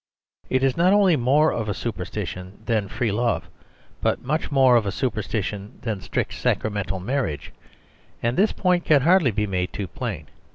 [0.49, 3.47] It is not only more of a superstition than free love,
[4.01, 7.53] but much more of a superstition than strict sacramental marriage;
[8.23, 10.25] and this point can hardly be made too plain.